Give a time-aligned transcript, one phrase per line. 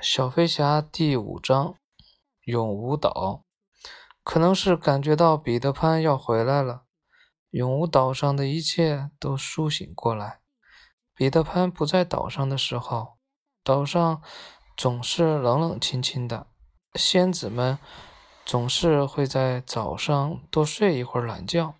[0.00, 1.74] 小飞侠第五章：
[2.44, 3.44] 永无岛。
[4.22, 6.84] 可能是感觉到彼得潘要回来了，
[7.50, 10.40] 永无岛上的一切都苏醒过来。
[11.14, 13.16] 彼得潘不在岛上的时候，
[13.64, 14.22] 岛上
[14.76, 16.48] 总是冷冷清清的。
[16.94, 17.78] 仙子们
[18.44, 21.74] 总是会在早上多睡一会儿懒觉，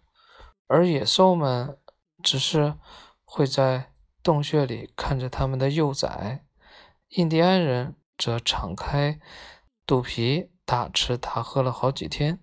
[0.67, 1.79] 而野兽们
[2.23, 2.77] 只是
[3.25, 3.93] 会在
[4.23, 6.46] 洞穴里看着他们的幼崽。
[7.11, 9.21] 印第安人则敞开
[9.87, 12.43] 肚皮，大吃大喝了好几天。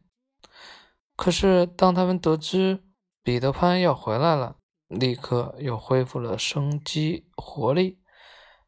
[1.16, 2.84] 可是，当他们得知
[3.21, 4.55] 彼得潘要回来了，
[4.88, 7.99] 立刻又恢复了生机活力。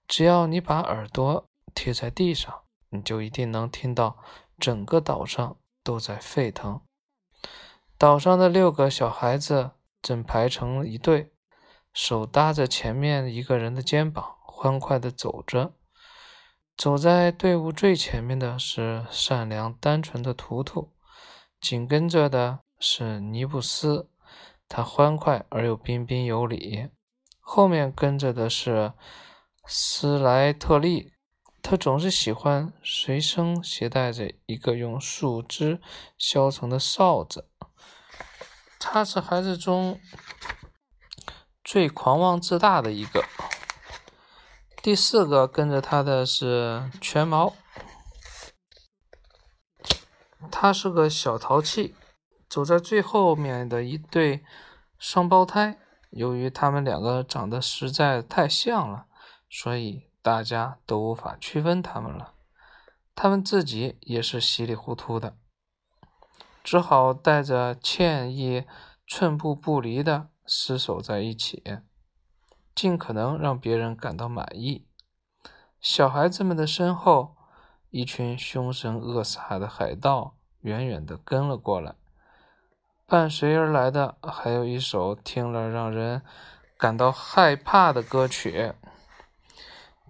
[0.08, 4.18] 只要你把耳朵贴在地上，你就一定能听到
[4.60, 6.82] 整个岛上都在沸腾。
[7.98, 11.32] 岛上的六个小孩子正排成一队，
[11.94, 15.74] 手搭着前面一个人的肩膀，欢快地走着。
[16.78, 20.92] 走在队伍最前面的是善良单纯的图图，
[21.62, 24.10] 紧跟着的是尼布斯，
[24.68, 26.90] 他欢快而又彬彬有礼。
[27.40, 28.92] 后面跟着的是
[29.66, 31.14] 斯莱特利，
[31.62, 35.80] 他总是喜欢随身携带着一个用树枝
[36.18, 37.50] 削成的哨子。
[38.80, 40.00] 他是孩子中
[41.64, 43.24] 最狂妄自大的一个。
[44.86, 47.56] 第四个跟着他的是全毛，
[50.52, 51.96] 他是个小淘气。
[52.48, 54.46] 走在最后面的一对
[55.00, 55.80] 双胞胎，
[56.12, 59.08] 由于他们两个长得实在太像了，
[59.50, 62.36] 所以大家都无法区分他们了。
[63.16, 65.36] 他们自己也是稀里糊涂的，
[66.64, 68.66] 只好带着歉意，
[69.08, 71.64] 寸步不离的厮守在一起。
[72.76, 74.86] 尽可能让别人感到满意。
[75.80, 77.36] 小孩子们的身后，
[77.90, 81.96] 一群凶神恶煞的海盗远远地跟了过来。
[83.08, 86.24] 伴随而来的还有一首听了让人
[86.78, 88.74] 感到害怕的歌曲：“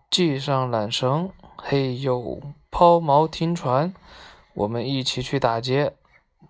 [0.10, 3.94] 系上缆绳，嘿呦，抛锚停船，
[4.54, 5.98] 我们一起去打劫。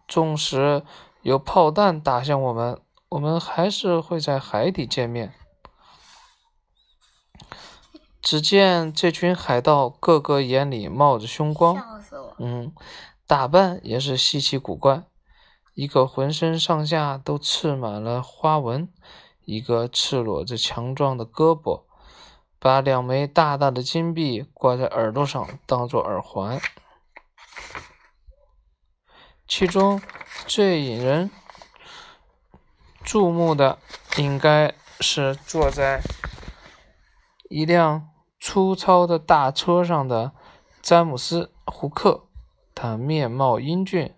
[0.08, 0.84] 纵使
[1.24, 5.34] 有炮弹打向我们，我们还是会在海底见面。”
[8.26, 11.78] 只见这群海盗个个眼里冒着凶光，
[12.40, 12.74] 嗯，
[13.28, 15.04] 打扮也是稀奇古怪。
[15.76, 18.92] 一个浑身上下都刺满了花纹，
[19.44, 21.84] 一个赤裸着强壮的胳膊，
[22.58, 26.60] 把两枚大大的金币挂在耳朵上当做耳环。
[29.48, 30.02] 其中
[30.48, 31.30] 最引人
[33.04, 33.78] 注目的，
[34.18, 36.02] 应该是坐在
[37.52, 38.10] 一辆。
[38.48, 40.32] 粗糙的大车上的
[40.80, 42.26] 詹姆斯·胡克，
[42.76, 44.14] 他面貌英俊，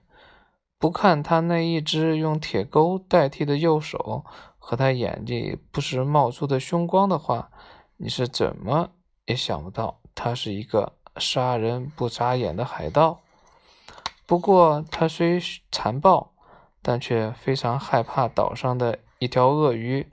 [0.77, 4.25] 不看他那一只用铁钩代替的右手
[4.59, 7.49] 和他眼睛不时冒出的凶光的话，
[7.95, 8.89] 你是怎么
[9.27, 13.21] 也想不到他是一个杀人不眨眼的海盗。
[14.25, 16.33] 不过他虽残暴，
[16.81, 20.11] 但却非常害怕岛上的一条鳄鱼，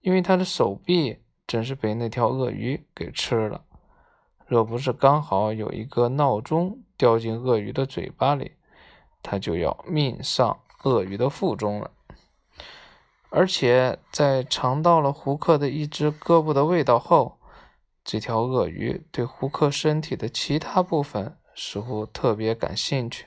[0.00, 1.24] 因为他的手臂。
[1.48, 3.62] 真是被那条鳄鱼给吃了。
[4.46, 8.52] 若不是刚好有一个闹钟掉进鳄鱼的嘴巴里，
[9.22, 11.90] 他就要命丧鳄鱼的腹中了。
[13.30, 17.38] 而且在尝到了胡克的一只胳膊的味道后，
[18.04, 23.26] 这条鳄鱼对胡克身体的其他部分似乎特别感兴趣。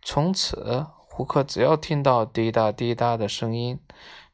[0.00, 3.78] 从此，胡克只要听到滴答滴答的声音，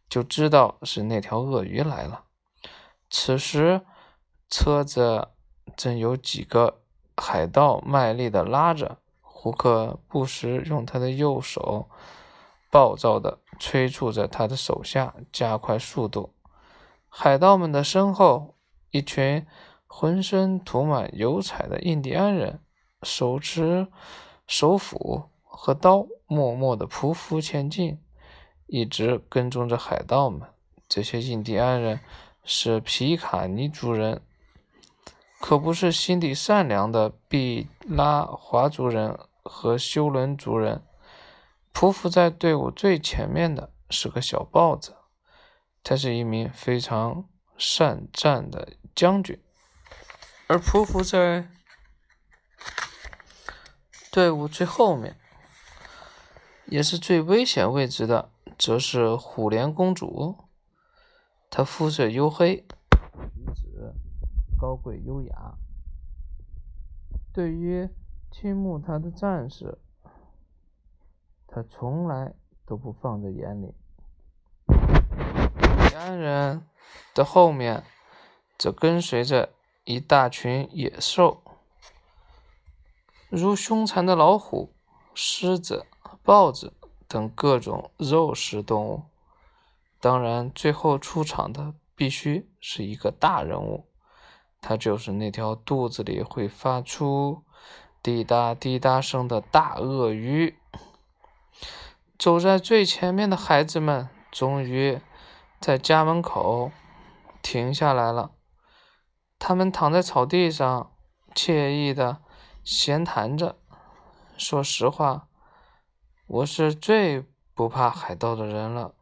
[0.08, 2.26] 就知道是那条鳄鱼来了。
[3.10, 3.82] 此时，
[4.50, 5.28] 车子
[5.76, 6.80] 正有几个
[7.16, 8.98] 海盗卖力地拉着。
[9.20, 11.88] 胡克不时用他的右手
[12.70, 16.34] 暴躁地催促着他的手下加快速度。
[17.08, 18.56] 海盗们的身后，
[18.90, 19.46] 一群
[19.86, 22.60] 浑身涂满油彩的印第安人，
[23.04, 23.86] 手持
[24.46, 28.00] 手斧和刀，默默地匍匐前进，
[28.66, 30.48] 一直跟踪着海盗们。
[30.88, 32.00] 这些印第安人。
[32.50, 34.22] 是皮卡尼族人，
[35.38, 40.82] 可不是心地善良的毕拉华族人和修伦族人。
[41.74, 44.96] 匍匐在队伍最前面的是个小豹子，
[45.84, 47.28] 他是一名非常
[47.58, 49.38] 善战的将军。
[50.46, 51.50] 而匍匐在
[54.10, 55.20] 队伍最后面，
[56.64, 60.47] 也是最危险位置的，则是虎莲公主。
[61.50, 62.64] 他肤色黝黑，
[63.34, 63.92] 举止
[64.58, 65.54] 高贵优雅，
[67.32, 67.88] 对于
[68.30, 69.78] 倾慕他的战士，
[71.46, 72.34] 他从来
[72.66, 73.74] 都不放在眼里。
[74.68, 76.62] 李安人
[77.14, 77.82] 的后面，
[78.56, 79.50] 则跟随着
[79.84, 81.42] 一大群野兽，
[83.30, 84.72] 如凶残的老虎、
[85.14, 85.86] 狮子、
[86.22, 86.74] 豹子
[87.08, 89.02] 等各种肉食动物。
[90.00, 93.88] 当然，最后出场的必须是一个大人物，
[94.60, 97.42] 他就是那条肚子里会发出
[98.00, 100.56] 滴答滴答声的大鳄鱼。
[102.16, 105.00] 走在最前面的孩子们终于
[105.60, 106.70] 在家门口
[107.42, 108.30] 停下来了，
[109.38, 110.92] 他们躺在草地上，
[111.34, 112.18] 惬意的
[112.62, 113.56] 闲谈着。
[114.36, 115.26] 说实话，
[116.28, 117.24] 我是最
[117.54, 118.94] 不怕海盗的人了。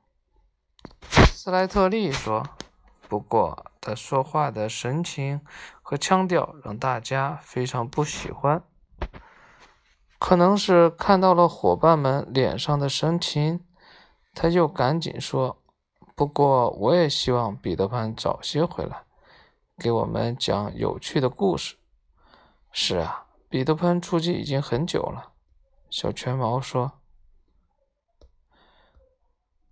[1.10, 2.44] 斯莱特利说
[3.08, 5.40] ：“不过，他说话的神情
[5.80, 8.64] 和腔调让大家非常不喜欢。
[10.18, 13.64] 可能是看到了伙伴们脸上的神情，
[14.34, 15.62] 他又赶紧说
[16.16, 19.04] ：‘不过，我也希望彼得潘早些回来，
[19.78, 21.76] 给我们讲有趣的故事。’
[22.72, 25.32] 是啊，彼得潘出去已经很久了。”
[25.90, 26.92] 小拳毛说。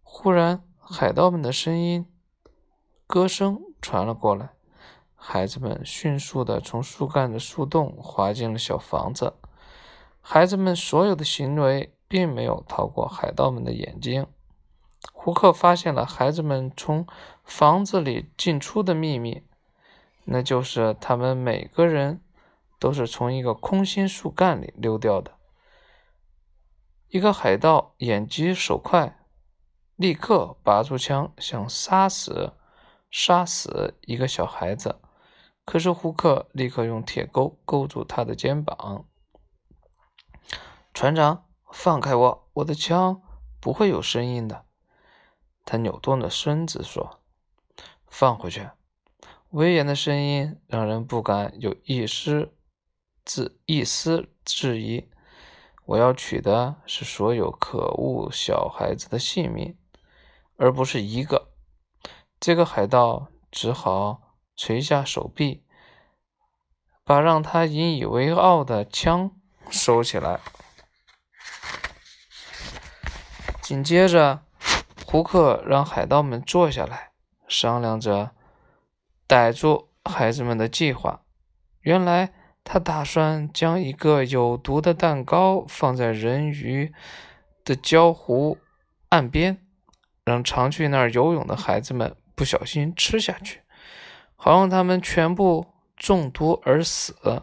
[0.02, 0.62] 忽然。
[0.86, 2.06] 海盗们的声音、
[3.06, 4.50] 歌声传了过来，
[5.14, 9.32] 孩子们迅速地从树干的树洞滑进了小房子。
[10.20, 14.26] 孩子们所有的行为并没有逃过海盗们的眼睛。
[15.10, 17.06] 胡克发现了孩子们从
[17.42, 19.42] 房子里进出的秘密，
[20.24, 22.20] 那就是他们每个人
[22.78, 25.32] 都是从一个空心树干里溜掉的。
[27.08, 29.18] 一个海盗眼疾手快。
[29.96, 32.54] 立刻拔出枪，想杀死
[33.10, 35.00] 杀死一个小孩子。
[35.64, 39.06] 可是胡克立刻用铁钩勾住他的肩膀。
[40.92, 42.50] 船长，放开我！
[42.54, 43.22] 我的枪
[43.60, 44.66] 不会有声音的。
[45.64, 47.20] 他扭动着身子说
[48.06, 48.68] ：“放回去。”
[49.50, 52.52] 威严的声音让人不敢有一丝
[53.24, 55.08] 自一丝质疑。
[55.86, 59.78] 我要取的是所有可恶小孩子的性命。
[60.56, 61.50] 而不是一个，
[62.38, 65.64] 这个海盗只好垂下手臂，
[67.04, 69.32] 把让他引以为傲的枪
[69.68, 70.40] 收起来。
[73.60, 74.42] 紧接着，
[75.06, 77.12] 胡克让海盗们坐下来，
[77.48, 78.32] 商量着
[79.26, 81.22] 逮住孩子们的计划。
[81.80, 86.94] 原来，他打算将一个有毒的蛋糕放在人鱼
[87.64, 88.58] 的礁湖
[89.08, 89.63] 岸边。
[90.24, 93.60] 让常去那儿游泳的孩子们不小心吃下去，
[94.36, 95.66] 好让他们全部
[95.96, 97.42] 中毒而死。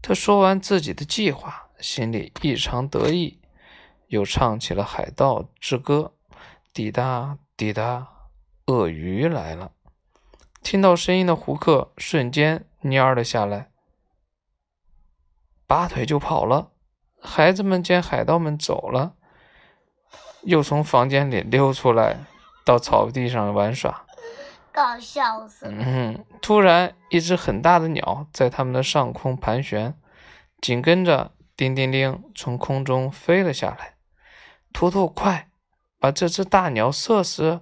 [0.00, 3.40] 他说完自己的计划，心里异常得意，
[4.06, 6.14] 又唱起了海盗之歌
[6.72, 8.06] ：“滴答滴答，
[8.66, 9.72] 鳄鱼来了。”
[10.62, 13.70] 听到声音的胡克瞬间蔫了下来，
[15.66, 16.70] 拔腿就跑了。
[17.20, 19.16] 孩子们见海盗们走了。
[20.42, 22.18] 又从房间里溜出来，
[22.64, 24.06] 到草地上玩耍，
[24.72, 25.84] 搞笑死了。
[25.84, 29.94] 嗯，突然，一只很大的鸟在他们的上空盘旋，
[30.60, 33.94] 紧跟着，叮叮铃，从空中飞了下来。
[34.72, 35.48] 图图，快
[35.98, 37.60] 把这只大鸟射死！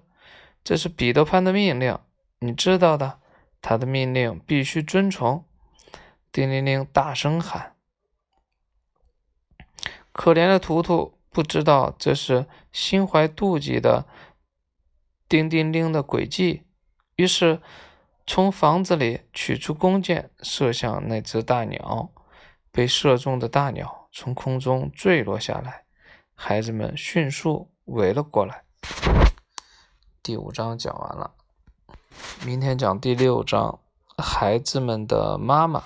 [0.63, 1.99] 这是彼得潘的命令，
[2.41, 3.21] 你知道的，
[3.63, 5.45] 他的命令必须遵从。
[6.31, 7.75] 叮铃铃，大声喊。
[10.13, 11.16] 可怜的图图。
[11.37, 14.07] 不知道这是心怀妒忌的
[15.29, 16.63] 叮叮铃的诡计，
[17.17, 17.61] 于是
[18.27, 22.11] 从房子里取出弓箭，射向那只大鸟。
[22.73, 25.85] 被射中的大鸟从空中坠落下来，
[26.35, 28.65] 孩子们迅速围了过来。
[30.23, 31.35] 第五章讲完了，
[32.47, 33.79] 明天讲第六章，
[34.17, 35.83] 孩子们的妈妈。